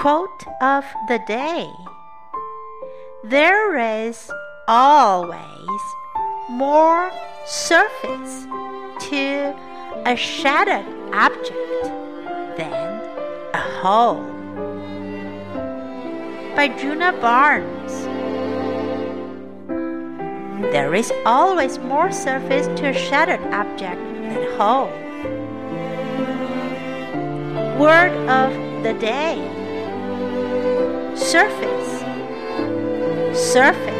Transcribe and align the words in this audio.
Quote 0.00 0.46
of 0.62 0.86
the 1.08 1.18
day 1.26 1.70
There 3.22 3.76
is 3.76 4.30
always 4.66 5.82
more 6.48 7.12
surface 7.44 8.46
to 9.10 9.54
a 10.06 10.16
shattered 10.16 10.86
object 11.12 11.84
than 12.56 12.72
a 13.52 13.60
whole. 13.82 14.24
By 16.56 16.70
Djuna 16.70 17.20
Barnes. 17.20 17.92
There 20.72 20.94
is 20.94 21.12
always 21.26 21.78
more 21.78 22.10
surface 22.10 22.68
to 22.80 22.88
a 22.88 22.94
shattered 22.94 23.42
object 23.52 24.00
than 24.00 24.38
a 24.38 24.56
whole. 24.56 24.88
Word 27.78 28.12
of 28.30 28.82
the 28.82 28.94
day 28.94 29.59
surface. 31.20 32.00
Surface 33.38 33.99